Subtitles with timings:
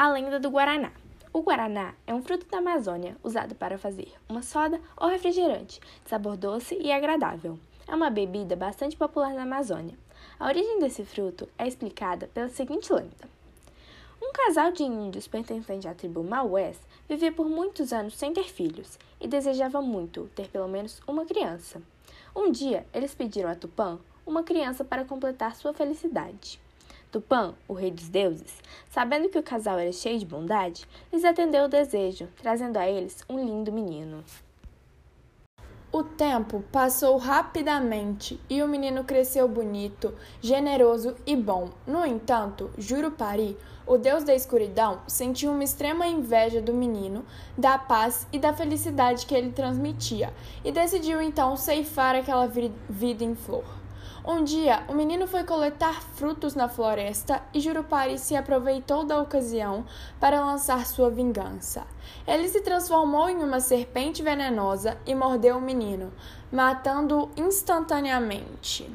[0.00, 0.92] A lenda do Guaraná.
[1.32, 6.08] O guaraná é um fruto da Amazônia usado para fazer uma soda ou refrigerante, de
[6.08, 7.58] sabor doce e agradável.
[7.84, 9.98] É uma bebida bastante popular na Amazônia.
[10.38, 13.28] A origem desse fruto é explicada pela seguinte lenda.
[14.22, 19.00] Um casal de índios pertencente à tribo Maués vivia por muitos anos sem ter filhos
[19.20, 21.82] e desejava muito ter pelo menos uma criança.
[22.36, 26.60] Um dia, eles pediram a Tupã uma criança para completar sua felicidade.
[27.10, 31.64] Tupã, o rei dos deuses, sabendo que o casal era cheio de bondade, lhes atendeu
[31.64, 34.22] o desejo, trazendo a eles um lindo menino.
[35.90, 41.70] O tempo passou rapidamente e o menino cresceu bonito, generoso e bom.
[41.86, 47.24] No entanto, Jurupari, o deus da escuridão, sentiu uma extrema inveja do menino,
[47.56, 50.30] da paz e da felicidade que ele transmitia,
[50.62, 53.77] e decidiu então ceifar aquela vida em flor.
[54.24, 59.84] Um dia, o menino foi coletar frutos na floresta e Jurupari se aproveitou da ocasião
[60.20, 61.86] para lançar sua vingança.
[62.26, 66.12] Ele se transformou em uma serpente venenosa e mordeu o menino,
[66.52, 68.90] matando-o instantaneamente.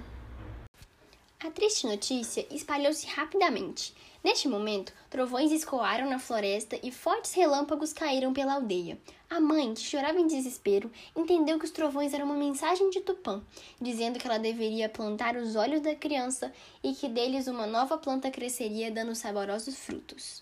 [1.45, 3.93] A triste notícia espalhou-se rapidamente.
[4.23, 8.97] Neste momento, trovões escoaram na floresta e fortes relâmpagos caíram pela aldeia.
[9.29, 13.43] A mãe, que chorava em desespero, entendeu que os trovões eram uma mensagem de Tupã,
[13.81, 16.49] dizendo que ela deveria plantar os olhos da criança
[16.81, 20.41] e que deles uma nova planta cresceria dando saborosos frutos.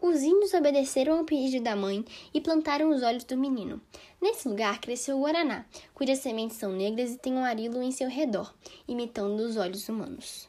[0.00, 3.80] Os índios obedeceram ao pedido da mãe e plantaram os olhos do menino.
[4.20, 8.08] Nesse lugar cresceu o guaraná, cujas sementes são negras e têm um arilo em seu
[8.08, 8.54] redor,
[8.86, 10.48] imitando os olhos humanos.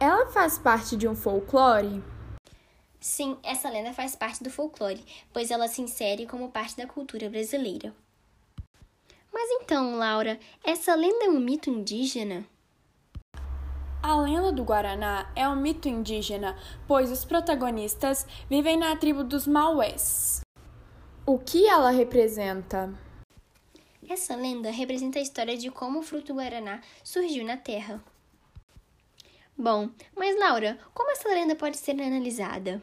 [0.00, 2.02] Ela faz parte de um folclore?
[3.00, 7.30] Sim, essa lenda faz parte do folclore, pois ela se insere como parte da cultura
[7.30, 7.94] brasileira.
[9.32, 12.44] Mas então, Laura, essa lenda é um mito indígena?
[14.00, 19.44] A lenda do Guaraná é um mito indígena, pois os protagonistas vivem na tribo dos
[19.44, 20.40] Maués.
[21.26, 22.94] O que ela representa?
[24.08, 28.02] Essa lenda representa a história de como o fruto guaraná surgiu na Terra.
[29.56, 32.80] Bom, mas Laura, como essa lenda pode ser analisada?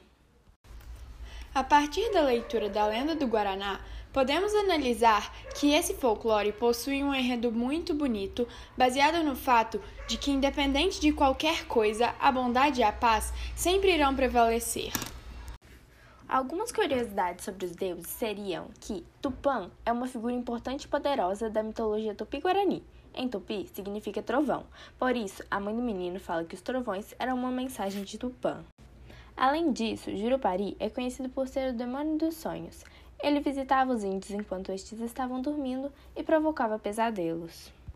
[1.55, 3.79] A partir da leitura da lenda do Guaraná,
[4.11, 8.45] podemos analisar que esse folclore possui um enredo muito bonito,
[8.77, 13.93] baseado no fato de que, independente de qualquer coisa, a bondade e a paz sempre
[13.93, 14.91] irão prevalecer.
[16.27, 21.63] Algumas curiosidades sobre os deuses seriam que Tupã é uma figura importante e poderosa da
[21.63, 22.83] mitologia tupi-guarani
[23.15, 24.65] em tupi significa trovão.
[24.99, 28.63] Por isso, a mãe do menino fala que os trovões eram uma mensagem de Tupã.
[29.37, 32.85] Além disso, Jurupari é conhecido por ser o demônio dos sonhos.
[33.21, 37.71] Ele visitava os índios enquanto estes estavam dormindo e provocava pesadelos.